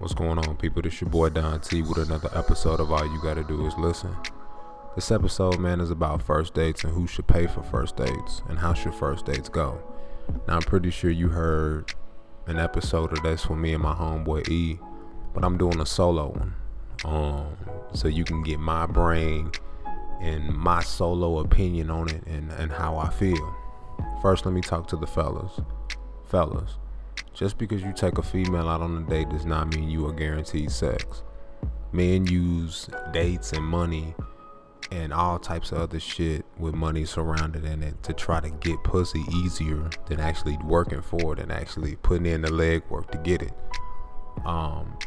What's 0.00 0.14
going 0.14 0.38
on, 0.38 0.56
people? 0.56 0.80
This 0.80 0.98
your 1.02 1.10
boy 1.10 1.28
Don 1.28 1.60
T 1.60 1.82
with 1.82 1.98
another 1.98 2.30
episode 2.34 2.80
of 2.80 2.90
All 2.90 3.04
You 3.04 3.20
Gotta 3.20 3.44
Do 3.44 3.66
Is 3.66 3.74
Listen. 3.76 4.16
This 4.94 5.10
episode, 5.10 5.60
man, 5.60 5.78
is 5.78 5.90
about 5.90 6.22
first 6.22 6.54
dates 6.54 6.84
and 6.84 6.94
who 6.94 7.06
should 7.06 7.26
pay 7.26 7.46
for 7.46 7.62
first 7.62 7.96
dates 7.96 8.40
and 8.48 8.58
how 8.58 8.72
should 8.72 8.94
first 8.94 9.26
dates 9.26 9.50
go. 9.50 9.78
Now, 10.48 10.56
I'm 10.56 10.62
pretty 10.62 10.90
sure 10.90 11.10
you 11.10 11.28
heard 11.28 11.92
an 12.46 12.58
episode 12.58 13.12
of 13.12 13.22
this 13.22 13.46
with 13.50 13.58
me 13.58 13.74
and 13.74 13.82
my 13.82 13.92
homeboy 13.92 14.48
E, 14.48 14.78
but 15.34 15.44
I'm 15.44 15.58
doing 15.58 15.78
a 15.80 15.86
solo 15.86 16.28
one, 16.28 16.54
um, 17.04 17.54
so 17.92 18.08
you 18.08 18.24
can 18.24 18.42
get 18.42 18.58
my 18.58 18.86
brain 18.86 19.50
and 20.22 20.48
my 20.48 20.82
solo 20.82 21.40
opinion 21.40 21.90
on 21.90 22.08
it 22.08 22.26
and, 22.26 22.50
and 22.52 22.72
how 22.72 22.96
I 22.96 23.10
feel. 23.10 23.54
First, 24.22 24.46
let 24.46 24.54
me 24.54 24.62
talk 24.62 24.88
to 24.88 24.96
the 24.96 25.06
fellas. 25.06 25.60
Fellas, 26.24 26.78
just 27.34 27.58
because 27.58 27.82
you 27.82 27.92
take 27.92 28.18
a 28.18 28.22
female 28.22 28.68
out 28.68 28.82
on 28.82 28.96
a 28.98 29.10
date 29.10 29.28
does 29.30 29.46
not 29.46 29.74
mean 29.74 29.88
you 29.88 30.06
are 30.06 30.12
guaranteed 30.12 30.70
sex. 30.70 31.22
Men 31.92 32.26
use 32.26 32.88
dates 33.12 33.52
and 33.52 33.64
money 33.64 34.14
and 34.92 35.12
all 35.12 35.38
types 35.38 35.72
of 35.72 35.78
other 35.78 36.00
shit 36.00 36.44
with 36.58 36.74
money 36.74 37.04
surrounded 37.04 37.64
in 37.64 37.82
it 37.82 38.02
to 38.02 38.12
try 38.12 38.40
to 38.40 38.50
get 38.50 38.82
pussy 38.82 39.22
easier 39.32 39.88
than 40.06 40.20
actually 40.20 40.58
working 40.64 41.00
for 41.00 41.32
it 41.32 41.38
and 41.38 41.52
actually 41.52 41.96
putting 41.96 42.26
in 42.26 42.42
the 42.42 42.48
legwork 42.48 43.10
to 43.10 43.18
get 43.18 43.42
it. 43.42 43.52
Um, 44.44 44.98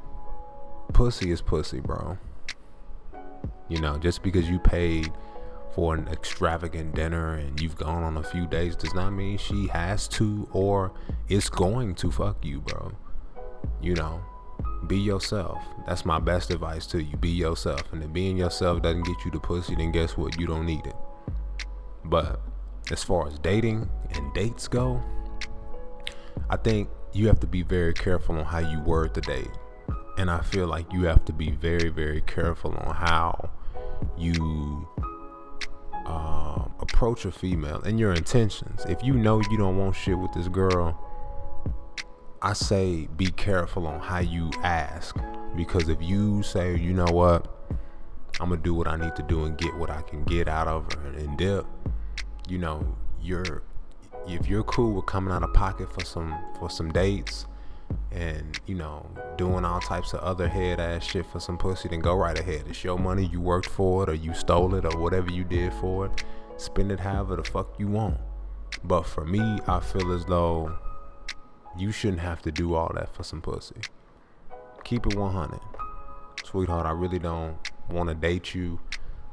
pussy 0.94 1.32
is 1.32 1.42
pussy, 1.42 1.80
bro. 1.80 2.18
You 3.68 3.82
know, 3.82 3.98
just 3.98 4.24
because 4.24 4.50
you 4.50 4.60
paid 4.60 5.12
for 5.76 5.96
an 5.96 6.08
extravagant 6.10 6.94
dinner 6.94 7.36
and 7.36 7.60
you've 7.60 7.76
gone 7.76 8.04
on 8.04 8.18
a 8.18 8.24
few 8.24 8.46
dates 8.46 8.76
does 8.76 8.94
not 8.94 9.10
mean 9.12 9.38
she 9.38 9.68
has 9.68 10.08
to 10.08 10.48
or 10.52 10.92
is 11.30 11.50
going 11.50 11.96
to 11.96 12.12
fuck 12.12 12.44
you, 12.46 12.62
bro. 12.62 12.92
You 13.82 13.96
know, 13.96 14.22
be 14.88 14.98
yourself. 14.98 15.64
That's 15.88 16.06
my 16.06 16.20
best 16.20 16.52
advice 16.52 16.86
to 16.88 17.02
you. 17.02 17.18
Be 17.18 17.30
yourself. 17.30 17.92
And 17.92 18.04
if 18.04 18.14
being 18.14 18.38
yourself 18.38 18.82
doesn't 18.82 19.04
get 19.04 19.26
you 19.26 19.32
the 19.32 19.40
pussy, 19.40 19.76
then 19.76 19.92
guess 19.92 20.16
what? 20.18 20.40
You 20.40 20.48
don't 20.48 20.66
need 20.66 20.86
it. 20.86 20.96
But 22.06 22.40
as 22.92 23.04
far 23.04 23.28
as 23.28 23.40
dating 23.40 23.90
and 24.14 24.34
dates 24.34 24.68
go, 24.68 25.02
I 26.50 26.58
think 26.58 26.90
you 27.14 27.28
have 27.28 27.40
to 27.40 27.48
be 27.48 27.64
very 27.64 27.94
careful 27.94 28.38
on 28.38 28.46
how 28.46 28.60
you 28.60 28.80
word 28.82 29.14
the 29.14 29.22
date. 29.22 29.52
And 30.18 30.30
I 30.30 30.42
feel 30.42 30.68
like 30.68 30.92
you 30.94 31.06
have 31.06 31.26
to 31.26 31.34
be 31.34 31.52
very, 31.52 31.90
very 31.90 32.22
careful 32.22 32.76
on 32.76 32.96
how 32.96 33.50
you 34.18 34.88
um, 36.06 36.74
approach 36.80 37.26
a 37.26 37.32
female 37.32 37.82
and 37.84 38.00
your 38.00 38.14
intentions. 38.14 38.86
If 38.86 39.04
you 39.04 39.14
know 39.14 39.42
you 39.50 39.58
don't 39.58 39.78
want 39.78 39.96
shit 39.96 40.18
with 40.18 40.34
this 40.34 40.48
girl, 40.48 41.00
I 42.42 42.54
say 42.54 43.08
be 43.16 43.28
careful 43.28 43.88
on 43.88 44.00
how 44.00 44.20
you 44.20 44.52
ask. 44.64 45.16
Because 45.56 45.88
if 45.88 46.02
you 46.02 46.44
say, 46.44 46.76
you 46.76 46.94
know 46.94 47.06
what, 47.06 47.48
I'm 48.40 48.50
gonna 48.50 48.62
do 48.62 48.74
what 48.74 48.88
I 48.88 48.98
need 48.98 49.16
to 49.16 49.24
do 49.24 49.46
and 49.46 49.58
get 49.58 49.74
what 49.76 49.90
I 49.90 50.02
can 50.02 50.24
get 50.24 50.48
out 50.48 50.68
of 50.68 50.92
her 50.94 51.10
and 51.10 51.38
dip, 51.38 51.66
you 52.50 52.58
know, 52.58 52.98
you're 53.22 53.64
if 54.28 54.48
you're 54.48 54.64
cool 54.64 54.94
with 54.94 55.06
coming 55.06 55.34
out 55.34 55.44
of 55.44 55.54
pocket 55.54 55.92
for 55.94 56.04
some 56.04 56.38
for 56.58 56.70
some 56.70 56.92
dates 56.92 57.46
and 58.12 58.60
you 58.66 58.76
know 58.76 59.06
doing 59.38 59.66
all 59.66 59.80
types 59.80 60.14
of 60.14 60.20
other 60.20 60.48
head 60.48 60.80
ass 60.80 61.04
shit 61.04 61.26
for 61.26 61.40
some 61.40 61.58
pussy 61.58 61.90
then 61.90 62.00
go 62.00 62.16
right 62.16 62.38
ahead. 62.38 62.64
It's 62.68 62.84
your 62.84 62.98
money 62.98 63.26
you 63.26 63.42
worked 63.42 63.70
for 63.70 64.04
it 64.04 64.10
or 64.10 64.14
you 64.14 64.34
stole 64.34 64.76
it 64.76 64.86
or 64.86 65.00
whatever 65.00 65.32
you 65.32 65.44
did 65.44 65.74
for 65.74 66.06
it. 66.06 66.24
Spend 66.58 66.92
it 66.92 67.00
however 67.00 67.36
the 67.36 67.44
fuck 67.44 67.74
you 67.80 67.88
want. 67.88 68.18
But 68.84 69.04
for 69.04 69.26
me 69.26 69.60
i 69.68 69.80
feel 69.80 70.12
as 70.14 70.26
though 70.26 70.78
you 71.78 71.92
shouldn't 71.92 72.22
have 72.22 72.42
to 72.44 72.52
do 72.52 72.76
all 72.76 72.92
that 72.96 73.14
for 73.16 73.24
some 73.24 73.42
pussy. 73.42 73.82
Keep 74.84 75.08
it 75.08 75.16
100 75.16 75.60
sweetheart 76.44 76.86
i 76.86 76.92
really 76.92 77.20
don't 77.20 77.58
want 77.90 78.10
to 78.10 78.16
date 78.16 78.54
you. 78.54 78.80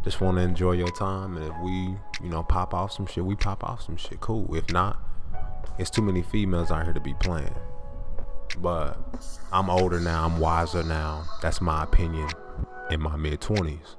Just 0.02 0.20
want 0.20 0.38
to 0.38 0.42
enjoy 0.42 0.72
your 0.72 0.90
time 0.92 1.36
and 1.36 1.46
if 1.46 1.54
we 1.62 1.94
you 2.22 2.30
know 2.30 2.42
pop 2.42 2.72
off 2.72 2.92
some 2.92 3.06
shit 3.06 3.24
we 3.24 3.34
pop 3.34 3.62
off 3.64 3.82
some 3.82 3.96
shit. 3.96 4.20
Cool. 4.20 4.54
If 4.54 4.70
not 4.72 4.98
it's 5.78 5.90
too 5.90 6.02
many 6.02 6.22
females 6.22 6.70
out 6.70 6.84
here 6.84 6.92
to 6.92 7.00
be 7.00 7.14
playing 7.14 7.54
but 8.58 8.98
I'm 9.52 9.70
older 9.70 10.00
now. 10.00 10.26
I'm 10.26 10.38
wiser 10.38 10.82
now. 10.82 11.24
That's 11.42 11.60
my 11.60 11.84
opinion 11.84 12.28
in 12.90 13.00
my 13.00 13.16
mid 13.16 13.40
20s. 13.40 13.96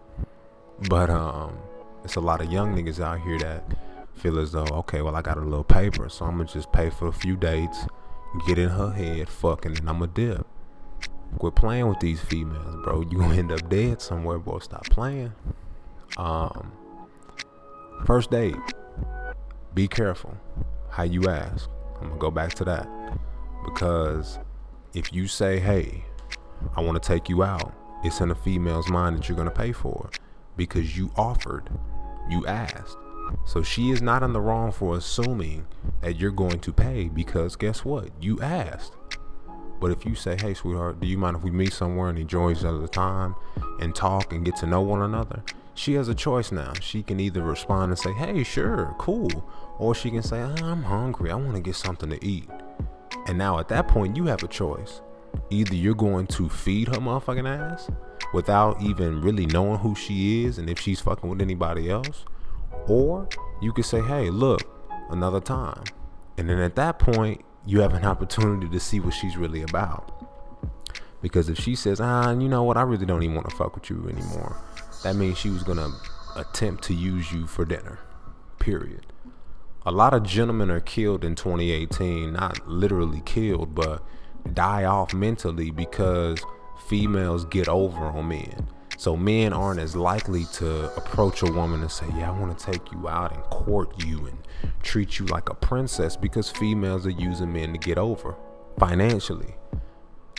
But 0.89 1.09
um, 1.09 1.57
it's 2.03 2.15
a 2.15 2.21
lot 2.21 2.41
of 2.41 2.51
young 2.51 2.75
niggas 2.75 2.99
out 2.99 3.21
here 3.21 3.37
that 3.39 3.63
feel 4.15 4.39
as 4.39 4.51
though, 4.51 4.67
okay, 4.71 5.01
well, 5.01 5.15
I 5.15 5.21
got 5.21 5.37
a 5.37 5.41
little 5.41 5.63
paper, 5.63 6.09
so 6.09 6.25
I'm 6.25 6.37
gonna 6.37 6.45
just 6.45 6.71
pay 6.71 6.89
for 6.89 7.07
a 7.07 7.13
few 7.13 7.35
dates, 7.35 7.85
get 8.47 8.57
in 8.57 8.69
her 8.69 8.91
head, 8.91 9.29
fucking, 9.29 9.77
and 9.77 9.89
I'm 9.89 10.01
a 10.01 10.07
dip. 10.07 10.45
Quit 11.39 11.55
playing 11.55 11.87
with 11.87 11.99
these 11.99 12.19
females, 12.19 12.75
bro. 12.83 13.01
You 13.09 13.21
end 13.31 13.51
up 13.51 13.67
dead 13.69 14.01
somewhere, 14.01 14.37
bro. 14.37 14.59
Stop 14.59 14.85
playing. 14.85 15.33
Um, 16.17 16.71
first 18.05 18.31
date, 18.31 18.55
be 19.73 19.87
careful 19.87 20.37
how 20.89 21.03
you 21.03 21.29
ask. 21.29 21.69
I'm 22.01 22.09
gonna 22.09 22.19
go 22.19 22.31
back 22.31 22.53
to 22.55 22.65
that 22.65 22.87
because 23.63 24.39
if 24.93 25.13
you 25.13 25.27
say, 25.27 25.59
hey, 25.59 26.03
I 26.75 26.81
want 26.81 27.01
to 27.01 27.07
take 27.07 27.29
you 27.29 27.43
out, 27.43 27.73
it's 28.03 28.21
in 28.21 28.31
a 28.31 28.35
female's 28.35 28.89
mind 28.89 29.17
that 29.17 29.29
you're 29.29 29.35
going 29.35 29.49
to 29.49 29.55
pay 29.55 29.71
for 29.71 30.09
because 30.57 30.97
you 30.97 31.11
offered, 31.15 31.69
you 32.29 32.45
asked. 32.47 32.97
So 33.45 33.63
she 33.63 33.91
is 33.91 34.01
not 34.01 34.23
in 34.23 34.33
the 34.33 34.41
wrong 34.41 34.71
for 34.71 34.97
assuming 34.97 35.65
that 36.01 36.17
you're 36.17 36.31
going 36.31 36.59
to 36.59 36.73
pay 36.73 37.07
because 37.07 37.55
guess 37.55 37.85
what? 37.85 38.09
You 38.21 38.39
asked. 38.41 38.93
But 39.79 39.91
if 39.91 40.05
you 40.05 40.13
say, 40.13 40.37
hey, 40.39 40.53
sweetheart, 40.53 40.99
do 40.99 41.07
you 41.07 41.17
mind 41.17 41.37
if 41.37 41.43
we 41.43 41.49
meet 41.49 41.73
somewhere 41.73 42.09
and 42.09 42.19
enjoy 42.19 42.51
each 42.51 42.63
other's 42.63 42.89
time 42.91 43.35
and 43.79 43.95
talk 43.95 44.31
and 44.31 44.45
get 44.45 44.55
to 44.57 44.67
know 44.67 44.81
one 44.81 45.01
another? 45.01 45.43
She 45.73 45.93
has 45.93 46.07
a 46.07 46.13
choice 46.13 46.51
now. 46.51 46.73
She 46.81 47.01
can 47.01 47.19
either 47.19 47.41
respond 47.41 47.91
and 47.91 47.97
say, 47.97 48.13
hey, 48.13 48.43
sure, 48.43 48.93
cool. 48.99 49.49
Or 49.79 49.95
she 49.95 50.11
can 50.11 50.21
say, 50.21 50.39
ah, 50.41 50.55
I'm 50.61 50.83
hungry. 50.83 51.31
I 51.31 51.35
want 51.35 51.55
to 51.55 51.61
get 51.61 51.75
something 51.75 52.09
to 52.11 52.23
eat. 52.23 52.47
And 53.27 53.37
now 53.37 53.59
at 53.59 53.67
that 53.69 53.87
point, 53.87 54.17
you 54.17 54.25
have 54.25 54.43
a 54.43 54.47
choice. 54.47 55.01
Either 55.49 55.75
you're 55.75 55.95
going 55.95 56.27
to 56.27 56.49
feed 56.49 56.87
her 56.89 56.95
motherfucking 56.95 57.47
ass 57.47 57.89
without 58.33 58.81
even 58.81 59.21
really 59.21 59.45
knowing 59.45 59.79
who 59.79 59.95
she 59.95 60.45
is 60.45 60.57
and 60.57 60.69
if 60.69 60.79
she's 60.79 60.99
fucking 60.99 61.29
with 61.29 61.41
anybody 61.41 61.89
else, 61.89 62.25
or 62.87 63.27
you 63.61 63.71
could 63.73 63.85
say, 63.85 64.01
hey, 64.01 64.29
look, 64.29 64.61
another 65.09 65.39
time. 65.39 65.83
And 66.37 66.49
then 66.49 66.59
at 66.59 66.75
that 66.75 66.99
point, 66.99 67.43
you 67.65 67.81
have 67.81 67.93
an 67.93 68.05
opportunity 68.05 68.67
to 68.69 68.79
see 68.79 68.99
what 68.99 69.13
she's 69.13 69.37
really 69.37 69.61
about. 69.61 70.27
Because 71.21 71.49
if 71.49 71.59
she 71.59 71.75
says, 71.75 72.01
ah, 72.01 72.31
you 72.31 72.49
know 72.49 72.63
what, 72.63 72.77
I 72.77 72.81
really 72.81 73.05
don't 73.05 73.21
even 73.21 73.35
want 73.35 73.49
to 73.49 73.55
fuck 73.55 73.75
with 73.75 73.89
you 73.89 74.09
anymore, 74.09 74.57
that 75.03 75.15
means 75.15 75.37
she 75.37 75.49
was 75.49 75.61
gonna 75.61 75.89
attempt 76.35 76.83
to 76.85 76.95
use 76.95 77.31
you 77.31 77.45
for 77.45 77.63
dinner. 77.63 77.99
Period 78.57 79.10
a 79.85 79.91
lot 79.91 80.13
of 80.13 80.23
gentlemen 80.23 80.69
are 80.69 80.79
killed 80.79 81.23
in 81.23 81.35
2018 81.35 82.33
not 82.33 82.67
literally 82.67 83.21
killed 83.25 83.73
but 83.73 84.03
die 84.53 84.83
off 84.83 85.13
mentally 85.13 85.71
because 85.71 86.39
females 86.87 87.45
get 87.45 87.67
over 87.67 88.05
on 88.05 88.27
men. 88.27 88.67
So 88.97 89.15
men 89.17 89.53
aren't 89.53 89.79
as 89.79 89.95
likely 89.95 90.45
to 90.53 90.95
approach 90.95 91.41
a 91.41 91.51
woman 91.51 91.81
and 91.81 91.91
say 91.91 92.05
yeah 92.15 92.29
i 92.31 92.39
want 92.39 92.57
to 92.57 92.65
take 92.65 92.91
you 92.91 93.07
out 93.07 93.33
and 93.33 93.43
court 93.45 94.03
you 94.05 94.27
and 94.27 94.37
treat 94.83 95.17
you 95.17 95.25
like 95.25 95.49
a 95.49 95.55
princess 95.55 96.15
because 96.15 96.51
females 96.51 97.07
are 97.07 97.11
using 97.11 97.51
men 97.51 97.73
to 97.73 97.79
get 97.79 97.97
over 97.97 98.35
financially. 98.77 99.55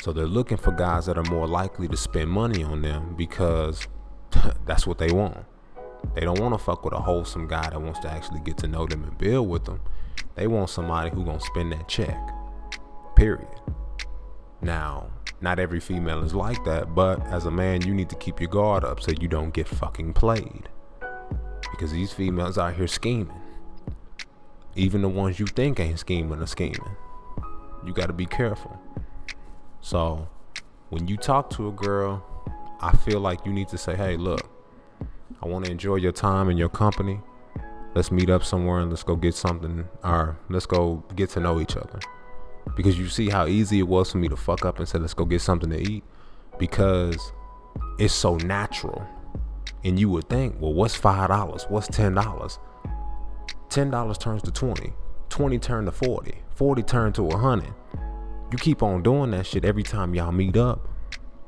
So 0.01 0.13
they're 0.13 0.27
looking 0.27 0.57
for 0.57 0.73
guys 0.73 1.07
that 1.07 1.17
are 1.17 1.31
more 1.31 1.47
likely 1.47 1.89
to 1.89 1.97
spend 1.97 2.29
money 2.29 2.63
on 2.63 2.83
them 2.83 3.15
because 3.17 3.87
that's 4.67 4.87
what 4.87 4.99
they 4.99 5.11
want 5.11 5.45
they 6.15 6.23
don't 6.23 6.41
want 6.41 6.55
to 6.55 6.59
fuck 6.59 6.85
with 6.85 6.95
a 6.95 7.01
wholesome 7.01 7.49
guy 7.49 7.71
that 7.71 7.81
wants 7.81 8.01
to 8.01 8.11
actually 8.11 8.41
get 8.41 8.59
to 8.59 8.69
know 8.69 8.87
them 8.87 9.05
and 9.05 9.17
build 9.17 9.49
with 9.49 9.65
them. 9.65 9.81
They 10.35 10.47
want 10.47 10.71
somebody 10.71 11.11
who 11.11 11.25
gonna 11.25 11.41
spend 11.41 11.73
that 11.73 11.89
check. 11.89 12.19
Period. 13.17 13.49
Now, 14.61 15.09
not 15.41 15.59
every 15.59 15.81
female 15.81 16.23
is 16.23 16.35
like 16.35 16.63
that, 16.65 16.95
but 16.95 17.21
as 17.27 17.47
a 17.47 17.51
man, 17.51 17.83
you 17.83 17.95
need 17.95 18.09
to 18.11 18.17
keep 18.17 18.41
your 18.41 18.51
guard 18.51 18.85
up 18.85 19.01
so 19.01 19.13
you 19.21 19.29
don't 19.29 19.53
get 19.53 19.67
fucking 19.67 20.13
played. 20.13 20.69
Because 21.71 21.93
these 21.93 22.13
females 22.13 22.59
out 22.59 22.75
here 22.75 22.87
scheming. 22.87 23.33
Even 24.75 25.03
the 25.03 25.09
ones 25.09 25.39
you 25.39 25.47
think 25.47 25.81
ain't 25.81 25.99
scheming 25.99 26.41
are 26.41 26.47
scheming. 26.47 26.97
You 27.85 27.93
gotta 27.93 28.13
be 28.13 28.27
careful. 28.27 28.79
So, 29.81 30.29
when 30.91 31.09
you 31.09 31.17
talk 31.17 31.51
to 31.51 31.69
a 31.69 31.73
girl, 31.73 32.25
I 32.81 32.97
feel 32.97 33.21
like 33.21 33.45
you 33.45 33.53
need 33.53 33.69
to 33.69 33.79
say, 33.79 33.97
hey, 33.97 34.17
look, 34.17 34.49
I 35.43 35.49
want 35.49 35.65
to 35.65 35.71
enjoy 35.71 35.97
your 35.97 36.13
time 36.13 36.49
and 36.49 36.59
your 36.59 36.69
company. 36.69 37.21
Let's 37.95 38.11
meet 38.13 38.31
up 38.31 38.45
somewhere 38.45 38.79
and 38.79 38.91
let's 38.91 39.03
go 39.03 39.17
get 39.17 39.35
something 39.35 39.89
or 40.05 40.39
let's 40.49 40.67
go 40.67 41.05
get 41.17 41.31
to 41.31 41.41
know 41.41 41.61
each 41.61 41.77
other. 41.77 41.99
Because 42.77 42.99
you 42.99 43.09
see 43.09 43.29
how 43.29 43.47
easy 43.47 43.81
it 43.81 43.89
was 43.89 44.13
for 44.13 44.19
me 44.19 44.29
to 44.29 44.37
fuck 44.37 44.65
up 44.65 44.79
and 44.79 44.89
say, 44.89 44.99
let's 44.99 45.15
go 45.15 45.25
get 45.25 45.41
something 45.41 45.69
to 45.71 45.81
eat 45.81 46.05
because 46.59 47.33
it's 47.99 48.15
so 48.15 48.37
natural. 48.37 49.05
And 49.85 49.99
you 49.99 50.09
would 50.11 50.29
think, 50.29 50.61
well, 50.61 50.73
what's 50.73 50.97
$5? 50.99 51.71
What's 51.71 51.89
$10? 51.89 52.59
$10 53.69 54.21
turns 54.21 54.43
to 54.43 54.53
20, 54.53 54.93
20 55.29 55.59
turn 55.59 55.85
to 55.87 55.93
40, 55.93 56.35
40 56.55 56.83
turn 56.83 57.13
to 57.15 57.23
100. 57.25 57.75
You 58.53 58.59
keep 58.59 58.83
on 58.83 59.03
doing 59.03 59.33
that 59.33 59.47
shit 59.47 59.65
every 59.65 59.83
time 59.83 60.15
y'all 60.15 60.31
meet 60.31 60.57
up. 60.57 60.89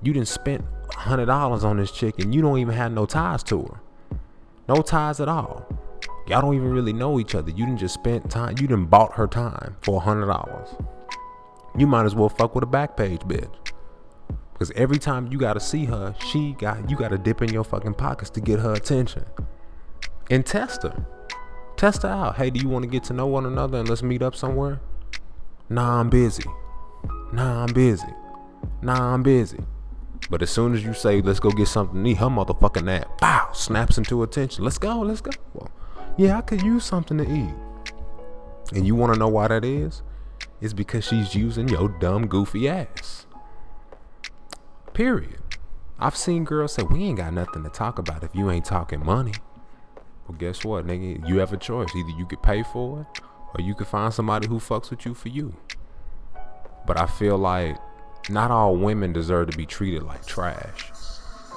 You 0.02 0.12
didn't 0.12 0.28
spend 0.28 0.64
hundred 0.94 1.26
dollars 1.26 1.64
on 1.64 1.76
this 1.76 1.90
chick 1.90 2.18
and 2.18 2.34
you 2.34 2.42
don't 2.42 2.58
even 2.58 2.74
have 2.74 2.92
no 2.92 3.06
ties 3.06 3.42
to 3.44 3.62
her. 3.62 3.80
No 4.68 4.82
ties 4.82 5.20
at 5.20 5.28
all. 5.28 5.66
Y'all 6.26 6.40
don't 6.40 6.54
even 6.54 6.70
really 6.70 6.92
know 6.92 7.20
each 7.20 7.34
other. 7.34 7.50
You 7.50 7.66
didn't 7.66 7.78
just 7.78 7.94
spend 7.94 8.30
time. 8.30 8.52
You 8.52 8.66
didn't 8.66 8.86
bought 8.86 9.14
her 9.14 9.26
time 9.26 9.76
for 9.82 9.96
a 9.96 10.00
hundred 10.00 10.26
dollars. 10.26 10.68
You 11.76 11.86
might 11.86 12.06
as 12.06 12.14
well 12.14 12.28
fuck 12.28 12.54
with 12.54 12.64
a 12.64 12.66
Backpage 12.66 13.26
bitch. 13.28 13.52
Because 14.52 14.70
every 14.76 14.98
time 14.98 15.26
you 15.30 15.38
gotta 15.38 15.60
see 15.60 15.84
her, 15.84 16.14
she 16.30 16.52
got 16.52 16.88
you 16.88 16.96
gotta 16.96 17.18
dip 17.18 17.42
in 17.42 17.52
your 17.52 17.64
fucking 17.64 17.94
pockets 17.94 18.30
to 18.30 18.40
get 18.40 18.60
her 18.60 18.72
attention. 18.72 19.24
And 20.30 20.46
test 20.46 20.84
her. 20.84 21.06
Test 21.76 22.02
her 22.02 22.08
out. 22.08 22.36
Hey, 22.36 22.50
do 22.50 22.60
you 22.60 22.68
want 22.68 22.84
to 22.84 22.88
get 22.88 23.04
to 23.04 23.12
know 23.12 23.26
one 23.26 23.44
another 23.44 23.78
and 23.78 23.88
let's 23.88 24.02
meet 24.02 24.22
up 24.22 24.34
somewhere? 24.34 24.80
Nah, 25.68 26.00
I'm 26.00 26.08
busy. 26.08 26.44
Nah, 27.32 27.64
I'm 27.64 27.72
busy. 27.74 28.06
Nah, 28.80 29.12
I'm 29.12 29.22
busy. 29.22 29.58
But 30.30 30.42
as 30.42 30.50
soon 30.50 30.74
as 30.74 30.82
you 30.82 30.94
say, 30.94 31.20
let's 31.20 31.40
go 31.40 31.50
get 31.50 31.68
something 31.68 32.02
to 32.02 32.10
eat, 32.10 32.16
her 32.16 32.26
motherfucking 32.26 32.90
ass, 32.90 33.04
bow, 33.20 33.50
snaps 33.52 33.98
into 33.98 34.22
attention. 34.22 34.64
Let's 34.64 34.78
go, 34.78 35.00
let's 35.00 35.20
go. 35.20 35.30
Well, 35.52 35.70
yeah, 36.16 36.38
I 36.38 36.40
could 36.40 36.62
use 36.62 36.84
something 36.84 37.18
to 37.18 37.24
eat. 37.24 37.54
And 38.72 38.86
you 38.86 38.94
want 38.94 39.12
to 39.12 39.18
know 39.18 39.28
why 39.28 39.48
that 39.48 39.64
is? 39.64 40.02
It's 40.60 40.72
because 40.72 41.04
she's 41.04 41.34
using 41.34 41.68
your 41.68 41.88
dumb, 41.88 42.26
goofy 42.26 42.68
ass. 42.68 43.26
Period. 44.94 45.38
I've 45.98 46.16
seen 46.16 46.44
girls 46.44 46.72
say, 46.74 46.82
we 46.82 47.04
ain't 47.04 47.18
got 47.18 47.32
nothing 47.32 47.62
to 47.62 47.68
talk 47.68 47.98
about 47.98 48.24
if 48.24 48.34
you 48.34 48.50
ain't 48.50 48.64
talking 48.64 49.04
money. 49.04 49.34
Well, 50.26 50.38
guess 50.38 50.64
what, 50.64 50.86
nigga? 50.86 51.28
You 51.28 51.38
have 51.38 51.52
a 51.52 51.56
choice. 51.56 51.90
Either 51.94 52.18
you 52.18 52.26
could 52.26 52.42
pay 52.42 52.62
for 52.62 53.02
it 53.02 53.20
or 53.54 53.60
you 53.62 53.74
could 53.74 53.86
find 53.86 54.12
somebody 54.12 54.48
who 54.48 54.56
fucks 54.58 54.90
with 54.90 55.04
you 55.04 55.14
for 55.14 55.28
you. 55.28 55.54
But 56.86 56.98
I 56.98 57.06
feel 57.06 57.36
like 57.36 57.76
not 58.30 58.50
all 58.50 58.76
women 58.76 59.12
deserve 59.12 59.50
to 59.50 59.56
be 59.56 59.66
treated 59.66 60.02
like 60.02 60.24
trash. 60.26 60.90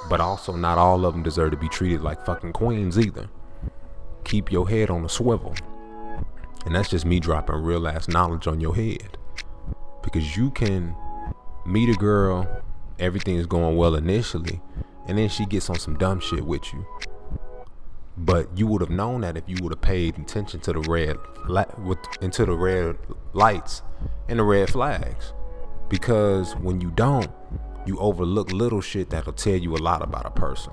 But 0.08 0.20
also, 0.20 0.54
not 0.54 0.78
all 0.78 1.04
of 1.04 1.14
them 1.14 1.22
deserve 1.22 1.50
to 1.52 1.56
be 1.56 1.68
treated 1.68 2.02
like 2.02 2.24
fucking 2.24 2.52
queens 2.52 2.98
either. 2.98 3.28
Keep 4.24 4.52
your 4.52 4.68
head 4.68 4.90
on 4.90 5.04
a 5.04 5.08
swivel. 5.08 5.54
And 6.66 6.74
that's 6.74 6.90
just 6.90 7.06
me 7.06 7.20
dropping 7.20 7.56
real 7.56 7.88
ass 7.88 8.08
knowledge 8.08 8.46
on 8.46 8.60
your 8.60 8.74
head. 8.74 9.16
Because 10.02 10.36
you 10.36 10.50
can 10.50 10.94
meet 11.66 11.88
a 11.88 11.94
girl, 11.94 12.62
everything 12.98 13.36
is 13.36 13.46
going 13.46 13.76
well 13.76 13.94
initially, 13.94 14.60
and 15.06 15.18
then 15.18 15.28
she 15.28 15.46
gets 15.46 15.70
on 15.70 15.78
some 15.78 15.96
dumb 15.96 16.20
shit 16.20 16.44
with 16.44 16.72
you. 16.72 16.86
But 18.16 18.56
you 18.56 18.66
would 18.66 18.80
have 18.80 18.90
known 18.90 19.20
that 19.22 19.36
if 19.36 19.44
you 19.46 19.56
would 19.62 19.72
have 19.72 19.80
paid 19.80 20.18
attention 20.18 20.60
to 20.60 20.72
the 20.72 20.80
red, 20.80 21.16
into 22.20 22.44
the 22.44 22.52
red 22.52 22.96
lights 23.32 23.82
and 24.28 24.38
the 24.38 24.44
red 24.44 24.70
flags 24.70 25.32
because 25.88 26.54
when 26.56 26.80
you 26.80 26.90
don't, 26.90 27.28
you 27.86 27.98
overlook 27.98 28.52
little 28.52 28.80
shit 28.80 29.10
that'll 29.10 29.32
tell 29.32 29.56
you 29.56 29.74
a 29.74 29.78
lot 29.78 30.02
about 30.02 30.26
a 30.26 30.30
person. 30.30 30.72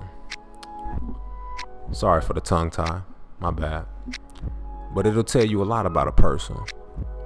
Sorry 1.92 2.20
for 2.20 2.34
the 2.34 2.40
tongue 2.40 2.70
tie, 2.70 3.02
my 3.40 3.50
bad. 3.50 3.86
But 4.94 5.06
it'll 5.06 5.24
tell 5.24 5.44
you 5.44 5.62
a 5.62 5.64
lot 5.64 5.86
about 5.86 6.08
a 6.08 6.12
person 6.12 6.56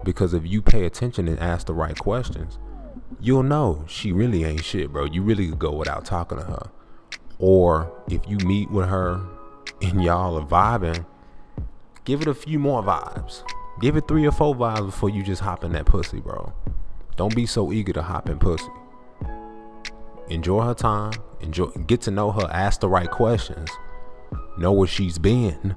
because 0.05 0.35
if 0.35 0.47
you 0.47 0.63
pay 0.63 0.85
attention 0.85 1.29
and 1.29 1.39
ask 1.39 1.67
the 1.67 1.75
right 1.75 1.99
questions, 1.99 2.59
you'll 3.21 3.43
know 3.43 3.85
she 3.89 4.13
really 4.13 4.45
ain't 4.45 4.65
shit, 4.65 4.93
bro. 4.93 5.05
You 5.05 5.23
really 5.23 5.49
could 5.49 5.59
go 5.59 5.73
without 5.73 6.05
talking 6.05 6.39
to 6.39 6.45
her. 6.45 6.71
Or 7.39 7.93
if 8.09 8.21
you 8.29 8.37
meet 8.39 8.71
with 8.71 8.89
her 8.89 9.21
and 9.83 10.03
y'all 10.03 10.39
are 10.39 10.47
vibing, 10.47 11.05
give 12.05 12.23
it 12.23 12.29
a 12.29 12.35
few 12.35 12.59
more 12.59 12.83
vibes. 12.83 13.43
Give 13.81 13.97
it 13.97 14.07
three 14.07 14.27
or 14.27 14.33
four 14.33 14.55
vibes 14.55 14.87
before 14.87 15.11
you 15.11 15.23
just 15.23 15.43
hop 15.43 15.65
in 15.65 15.73
that 15.73 15.87
pussy, 15.87 16.21
bro. 16.21 16.53
Don't 17.21 17.37
be 17.37 17.45
so 17.45 17.71
eager 17.71 17.93
to 17.93 18.01
hop 18.01 18.31
in 18.31 18.39
pussy. 18.39 18.73
Enjoy 20.31 20.63
her 20.63 20.73
time. 20.73 21.13
Enjoy 21.41 21.67
get 21.87 22.01
to 22.01 22.11
know 22.11 22.33
her, 22.33 22.49
ask 22.51 22.81
the 22.81 22.89
right 22.89 23.11
questions. 23.11 23.69
Know 24.57 24.73
where 24.73 24.89
she's 24.89 25.19
been. 25.19 25.77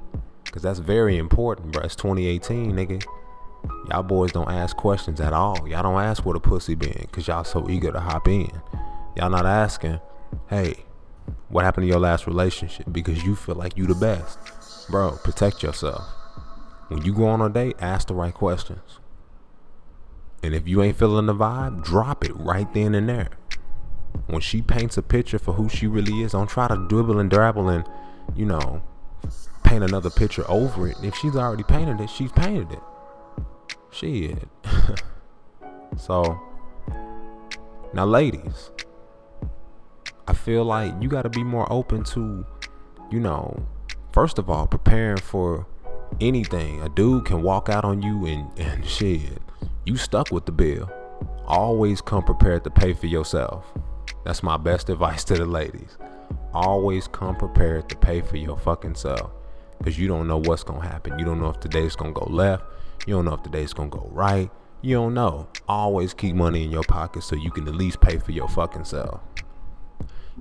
Cause 0.54 0.62
that's 0.62 0.80
very 0.80 1.18
important, 1.18 1.74
bro. 1.74 1.84
It's 1.84 1.98
2018, 1.98 2.72
nigga. 2.72 3.06
Y'all 3.90 4.04
boys 4.04 4.32
don't 4.32 4.50
ask 4.50 4.78
questions 4.78 5.20
at 5.20 5.34
all. 5.34 5.68
Y'all 5.68 5.84
don't 5.84 6.02
ask 6.02 6.26
where 6.26 6.32
the 6.32 6.40
pussy 6.40 6.76
been, 6.76 7.10
cause 7.12 7.28
y'all 7.28 7.44
so 7.44 7.70
eager 7.70 7.92
to 7.92 8.00
hop 8.00 8.30
in. 8.30 8.50
Y'all 9.18 9.30
not 9.30 9.46
asking, 9.46 10.00
hey, 10.48 10.86
what 11.50 11.66
happened 11.66 11.84
to 11.84 11.90
your 11.90 12.00
last 12.00 12.26
relationship? 12.26 12.86
Because 12.90 13.22
you 13.26 13.36
feel 13.36 13.56
like 13.56 13.76
you 13.76 13.86
the 13.86 13.96
best. 13.96 14.40
Bro, 14.90 15.20
protect 15.26 15.62
yourself. 15.62 16.08
When 16.88 17.02
you 17.04 17.14
go 17.14 17.26
on 17.26 17.42
a 17.42 17.50
date, 17.50 17.76
ask 17.82 18.08
the 18.08 18.16
right 18.16 18.34
questions. 18.34 19.00
And 20.44 20.54
if 20.54 20.68
you 20.68 20.84
ain't 20.84 20.98
feeling 20.98 21.26
the 21.26 21.34
vibe, 21.34 21.86
drop 21.86 22.26
it 22.26 22.36
right 22.36 22.72
then 22.74 22.94
and 22.94 23.08
there. 23.08 23.30
When 24.28 24.42
she 24.42 24.62
paints 24.62 24.98
a 24.98 25.02
picture 25.02 25.40
for 25.40 25.54
who 25.54 25.70
she 25.70 25.88
really 25.88 26.22
is, 26.22 26.34
don't 26.34 26.50
try 26.50 26.68
to 26.68 26.76
dribble 26.76 27.18
and 27.18 27.30
dabble 27.30 27.70
and, 27.70 27.86
you 28.36 28.46
know, 28.46 28.84
paint 29.64 29.86
another 29.86 30.10
picture 30.10 30.44
over 30.50 30.90
it. 30.90 30.98
If 31.02 31.16
she's 31.16 31.38
already 31.38 31.64
painted 31.64 32.02
it, 32.02 32.10
she's 32.10 32.32
painted 32.34 32.74
it. 32.74 32.80
Shit. 33.90 34.50
so, 35.98 36.38
now, 37.94 38.06
ladies, 38.06 38.72
I 40.28 40.34
feel 40.34 40.66
like 40.66 40.94
you 41.02 41.08
got 41.08 41.22
to 41.22 41.30
be 41.30 41.44
more 41.44 41.72
open 41.72 42.04
to, 42.06 42.46
you 43.10 43.22
know, 43.22 43.66
first 44.12 44.38
of 44.38 44.50
all, 44.50 44.68
preparing 44.68 45.18
for 45.18 45.68
anything. 46.20 46.82
A 46.82 46.90
dude 46.90 47.26
can 47.26 47.42
walk 47.44 47.70
out 47.70 47.86
on 47.86 48.02
you 48.02 48.26
and, 48.26 48.60
and 48.60 48.86
shit 48.86 49.40
you 49.86 49.98
stuck 49.98 50.32
with 50.32 50.46
the 50.46 50.52
bill. 50.52 50.90
Always 51.46 52.02
come 52.02 52.24
prepared 52.24 52.64
to 52.64 52.70
pay 52.70 52.94
for 52.94 53.08
yourself. 53.08 53.66
That's 54.24 54.42
my 54.42 54.58
best 54.58 54.90
advice 54.90 55.24
to 55.26 55.36
the 55.36 55.46
ladies. 55.46 55.98
Always 56.54 57.08
come 57.08 57.36
prepared 57.36 57.90
to 57.90 57.98
pay 57.98 58.22
for 58.22 58.38
your 58.38 58.58
fucking 58.58 58.96
self. 58.96 59.32
Because 59.78 60.00
you 60.00 60.08
don't 60.08 60.28
know 60.28 60.38
what's 60.38 60.64
going 60.64 60.82
to 60.82 60.88
happen. 60.88 61.20
You 61.20 61.26
don't 61.26 61.42
know 61.42 61.50
if 61.50 61.60
today's 61.60 61.96
going 61.96 62.14
to 62.14 62.20
go 62.20 62.26
left. 62.28 62.64
You 63.06 63.16
don't 63.16 63.26
know 63.26 63.34
if 63.34 63.44
today's 63.44 63.74
going 63.74 63.92
to 63.92 63.98
go 63.98 64.10
right. 64.12 64.50
You 64.82 64.96
don't 64.96 65.14
know. 65.14 65.50
Always 65.68 66.14
keep 66.14 66.36
money 66.36 66.64
in 66.64 66.72
your 66.72 66.84
pocket 66.84 67.24
so 67.24 67.36
you 67.36 67.52
can 67.52 67.68
at 67.68 67.76
least 67.76 68.00
pay 68.00 68.18
for 68.18 68.32
your 68.32 68.48
fucking 68.48 68.86
self. 68.86 69.20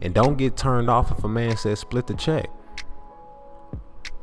And 0.01 0.15
don't 0.15 0.37
get 0.37 0.57
turned 0.57 0.89
off 0.89 1.11
if 1.11 1.25
a 1.25 1.29
man 1.29 1.57
says 1.57 1.81
split 1.81 2.07
the 2.07 2.15
check. 2.15 2.49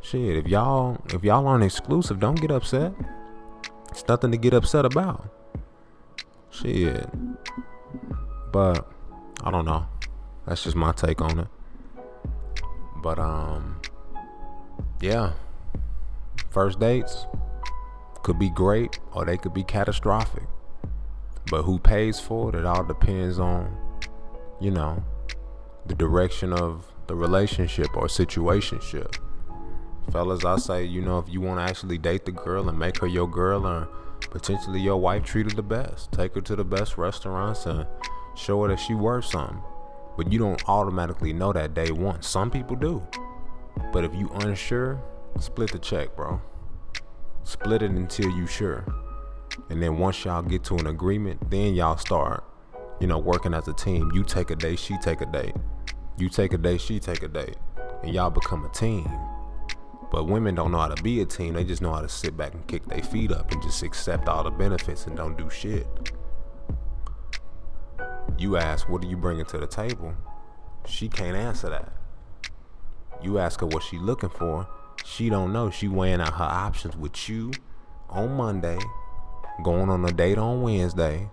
Shit, 0.02 0.38
if 0.38 0.48
y'all 0.48 0.98
if 1.14 1.24
y'all 1.24 1.46
aren't 1.48 1.64
exclusive, 1.64 2.20
don't 2.20 2.40
get 2.40 2.52
upset. 2.52 2.94
Nothing 4.10 4.32
to 4.32 4.38
get 4.38 4.56
upset 4.56 4.86
about. 4.86 5.30
Shit. 6.50 7.08
But 8.52 8.92
I 9.44 9.52
don't 9.52 9.66
know. 9.66 9.86
That's 10.48 10.64
just 10.64 10.76
my 10.76 10.94
take 10.94 11.22
on 11.22 11.42
it. 11.42 11.48
But 13.04 13.20
um 13.20 13.80
yeah. 15.00 15.34
First 16.50 16.80
dates 16.80 17.28
could 18.24 18.40
be 18.40 18.50
great 18.50 18.98
or 19.12 19.26
they 19.26 19.38
could 19.38 19.54
be 19.54 19.64
catastrophic. 19.64 20.48
But 21.52 21.62
who 21.62 21.78
pays 21.78 22.20
for 22.20 22.50
it? 22.50 22.56
It 22.56 22.66
all 22.66 22.84
depends 22.84 23.38
on, 23.38 23.78
you 24.60 24.72
know, 24.72 25.04
the 25.86 25.94
direction 25.94 26.52
of 26.52 26.92
the 27.06 27.14
relationship 27.14 27.96
or 27.96 28.08
situationship 28.08 29.18
fellas, 30.12 30.46
I 30.46 30.58
say, 30.58 30.84
you 30.84 31.02
know, 31.02 31.20
if 31.20 31.30
you 31.30 31.42
want 31.42 31.60
to 31.60 31.64
actually 31.64 31.98
date 31.98 32.26
the 32.26 32.32
girl 32.32 32.70
and 32.70 32.78
make 32.78 33.00
her 33.00 33.08
your 33.08 33.30
girl 33.30 33.66
and 33.66 33.88
potentially 34.32 34.80
your 34.80 34.98
wife, 34.98 35.24
treat 35.24 35.50
her 35.50 35.56
the 35.56 35.64
best. 35.64 36.12
Take 36.12 36.36
her 36.36 36.42
to 36.42 36.56
the 36.56 36.64
best 36.64 36.98
restaurants 36.98 37.66
and 37.66 37.86
show 38.36 38.62
her 38.64 38.70
that 38.70 38.80
she 38.80 38.94
worth 38.94 39.26
something. 39.26 39.62
But 40.18 40.32
you 40.32 40.40
don't 40.40 40.62
automatically 40.68 41.34
know 41.34 41.54
that 41.54 41.74
day 41.74 41.92
one. 41.92 42.22
Some 42.22 42.52
people 42.52 42.76
do. 42.76 43.02
But 43.94 44.04
if 44.04 44.14
you 44.14 44.30
unsure, 44.42 45.02
split 45.40 45.72
the 45.72 45.80
check, 45.80 46.16
bro. 46.16 46.42
Split 47.44 47.82
it 47.82 47.92
until 47.92 48.30
you 48.30 48.46
sure. 48.46 48.86
And 49.70 49.82
then 49.82 49.98
once 49.98 50.24
y'all 50.26 50.42
get 50.42 50.64
to 50.66 50.76
an 50.76 50.88
agreement, 50.88 51.50
then 51.50 51.74
y'all 51.74 51.98
start, 51.98 52.44
you 53.00 53.08
know, 53.08 53.18
working 53.18 53.54
as 53.54 53.68
a 53.68 53.74
team. 53.74 54.12
You 54.14 54.24
take 54.24 54.52
a 54.52 54.56
day, 54.56 54.76
she 54.76 54.98
take 54.98 55.22
a 55.22 55.26
day. 55.26 55.54
You 56.18 56.30
take 56.30 56.54
a 56.54 56.58
day, 56.58 56.78
she 56.78 57.00
take 57.00 57.24
a 57.24 57.28
day. 57.28 57.54
And 58.04 58.14
y'all 58.14 58.30
become 58.30 58.66
a 58.66 58.70
team. 58.70 59.10
But 60.12 60.26
women 60.26 60.56
don't 60.56 60.72
know 60.72 60.80
how 60.80 60.88
to 60.88 61.04
be 61.04 61.22
a 61.22 61.26
team. 61.26 61.54
They 61.54 61.64
just 61.64 61.82
know 61.82 61.94
how 61.94 62.02
to 62.02 62.10
sit 62.10 62.36
back 62.36 62.54
and 62.54 62.66
kick 62.68 62.86
their 62.86 63.04
feet 63.04 63.32
up 63.32 63.52
and 63.52 63.62
just 63.62 63.84
accept 63.84 64.28
all 64.28 64.44
the 64.44 64.50
benefits 64.50 65.06
and 65.06 65.16
don't 65.16 65.38
do 65.38 65.50
shit. 65.50 65.88
You 68.38 68.58
ask, 68.58 68.90
what 68.90 69.04
are 69.04 69.08
you 69.08 69.18
bringing 69.18 69.46
to 69.46 69.58
the 69.58 69.68
table? 69.68 70.14
She 70.88 71.10
can't 71.10 71.36
answer 71.36 71.70
that. 71.70 71.92
You 73.22 73.38
ask 73.38 73.60
her 73.60 73.68
what 73.68 73.84
she 73.84 73.98
looking 73.98 74.30
for. 74.30 74.68
She 75.06 75.30
don't 75.30 75.54
know. 75.54 75.70
She 75.70 75.88
weighing 75.88 76.22
out 76.22 76.34
her 76.34 76.44
options 76.44 76.96
with 76.96 77.30
you 77.30 77.52
on 78.10 78.34
Monday, 78.34 78.80
going 79.64 79.90
on 79.90 80.06
a 80.06 80.12
date 80.12 80.38
on 80.38 80.62
Wednesday, 80.62 81.30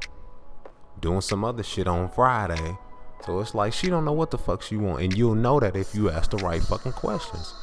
doing 1.00 1.20
some 1.20 1.44
other 1.44 1.62
shit 1.62 1.86
on 1.86 2.10
Friday. 2.10 2.76
So 3.24 3.40
it's 3.40 3.54
like 3.54 3.72
she 3.72 3.88
don't 3.88 4.04
know 4.04 4.12
what 4.12 4.30
the 4.30 4.38
fuck 4.38 4.62
she 4.62 4.76
want, 4.76 5.02
and 5.02 5.16
you'll 5.16 5.34
know 5.34 5.58
that 5.60 5.76
if 5.76 5.94
you 5.94 6.10
ask 6.10 6.30
the 6.30 6.36
right 6.38 6.62
fucking 6.62 6.92
questions. 6.92 7.54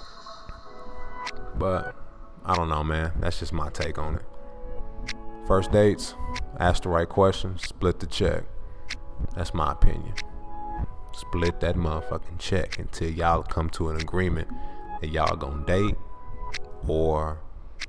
But 1.58 1.96
I 2.46 2.56
don't 2.56 2.70
know, 2.70 2.84
man. 2.84 3.14
That's 3.20 3.40
just 3.40 3.54
my 3.54 3.70
take 3.70 3.98
on 3.98 4.16
it. 4.16 4.26
First 5.48 5.72
dates, 5.72 6.16
ask 6.60 6.84
the 6.84 6.90
right 6.90 7.08
questions, 7.08 7.64
split 7.68 8.00
the 8.00 8.08
check. 8.08 8.44
That's 9.36 9.54
my 9.54 9.72
opinion. 9.74 10.14
split 11.14 11.60
that 11.60 11.76
motherfucking 11.76 12.40
check 12.40 12.80
until 12.80 13.10
y'all 13.10 13.44
come 13.44 13.70
to 13.70 13.90
an 13.90 13.98
agreement 14.02 14.48
that 15.02 15.10
y'all 15.10 15.36
gonna 15.36 15.66
date 15.66 15.96
or 16.88 17.40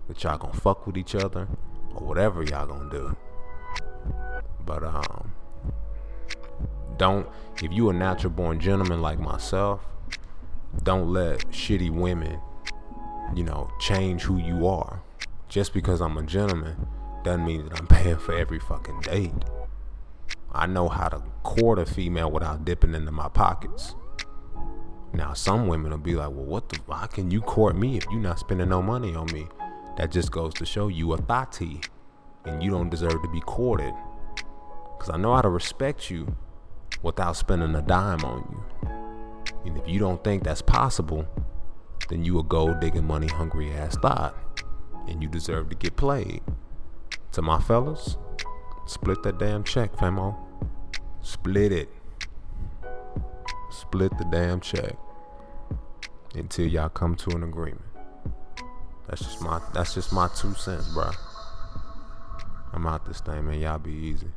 that 0.09 0.23
y'all 0.23 0.37
gonna 0.37 0.53
fuck 0.53 0.87
with 0.87 0.97
each 0.97 1.15
other 1.15 1.49
or 1.95 2.07
whatever 2.07 2.43
y'all 2.43 2.67
gonna 2.67 2.91
do. 2.91 3.17
But 4.65 4.83
um 4.83 5.33
don't 6.97 7.27
if 7.63 7.73
you 7.73 7.89
a 7.89 7.93
natural 7.93 8.33
born 8.33 8.61
gentleman 8.61 9.01
like 9.01 9.19
myself, 9.19 9.81
don't 10.83 11.13
let 11.13 11.39
shitty 11.49 11.91
women, 11.91 12.41
you 13.35 13.45
know, 13.45 13.71
change 13.79 14.23
who 14.23 14.39
you 14.39 14.67
are. 14.67 15.03
Just 15.49 15.73
because 15.73 16.01
I'm 16.01 16.17
a 16.17 16.23
gentleman 16.23 16.87
doesn't 17.23 17.45
mean 17.45 17.69
that 17.69 17.79
I'm 17.79 17.87
paying 17.89 18.19
for 18.19 18.35
every 18.35 18.59
fucking 18.59 19.01
date. 19.01 19.33
I 20.53 20.67
know 20.67 20.89
how 20.89 21.09
to 21.09 21.23
court 21.43 21.79
a 21.79 21.87
female 21.87 22.31
without 22.31 22.65
dipping 22.65 22.95
into 22.95 23.11
my 23.11 23.29
pockets. 23.29 23.95
Now, 25.13 25.33
some 25.33 25.69
women 25.69 25.91
will 25.91 25.99
be 25.99 26.15
like, 26.15 26.31
well, 26.31 26.45
what 26.45 26.69
the, 26.69 26.81
how 26.93 27.07
can 27.07 27.31
you 27.31 27.41
court 27.41 27.77
me 27.77 27.97
if 27.97 28.05
you're 28.11 28.21
not 28.21 28.39
spending 28.39 28.69
no 28.69 28.83
money 28.83 29.15
on 29.15 29.27
me? 29.33 29.47
That 29.97 30.11
just 30.11 30.31
goes 30.33 30.55
to 30.55 30.67
show 30.67 30.89
you 30.89 31.13
a 31.13 31.17
thotty 31.17 31.81
and 32.45 32.63
you 32.63 32.71
don't 32.71 32.91
deserve 32.91 33.23
to 33.23 33.29
be 33.29 33.41
courted. 33.41 33.95
Because 34.97 35.11
I 35.11 35.17
know 35.17 35.35
how 35.35 35.43
to 35.43 35.49
respect 35.49 36.11
you 36.11 36.37
without 37.03 37.37
spending 37.37 37.75
a 37.75 37.83
dime 37.83 38.25
on 38.25 38.49
you. 38.51 38.89
And 39.67 39.79
if 39.79 39.89
you 39.89 39.99
don't 39.99 40.23
think 40.23 40.45
that's 40.45 40.63
possible, 40.63 41.27
then 42.09 42.25
you 42.25 42.39
a 42.39 42.43
gold 42.43 42.81
digging 42.81 43.07
money 43.07 43.29
hungry 43.29 43.71
ass 43.73 43.97
thought. 43.97 44.37
And 45.09 45.23
you 45.23 45.29
deserve 45.29 45.69
to 45.69 45.75
get 45.75 45.97
played. 45.97 46.43
To 47.33 47.43
my 47.43 47.61
fellas, 47.61 48.17
split 48.87 49.23
that 49.23 49.39
damn 49.39 49.65
check, 49.65 49.95
famo. 49.97 50.37
Split 51.21 51.73
it. 51.73 51.89
Split 53.71 54.17
the 54.19 54.25
damn 54.31 54.61
check 54.61 54.97
until 56.35 56.67
y'all 56.67 56.89
come 56.89 57.17
to 57.17 57.31
an 57.31 57.43
agreement. 57.43 57.83
That's 59.09 59.23
just 59.23 59.43
my 59.43 59.61
that's 59.73 59.95
just 59.95 60.13
my 60.13 60.29
two 60.29 60.55
cents, 60.55 60.89
bro. 60.95 61.11
I'm 62.73 62.87
out 62.87 63.05
this 63.07 63.21
thing, 63.21 63.47
man. 63.47 63.61
Y'all 63.61 63.79
be 63.79 63.93
easy. 63.93 64.29